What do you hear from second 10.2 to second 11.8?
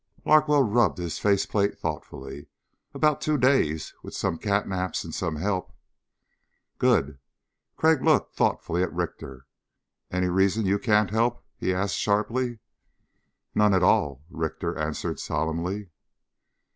reason you can't help?" he